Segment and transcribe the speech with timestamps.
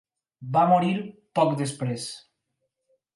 [0.55, 0.95] Va morir
[1.39, 2.07] poc després.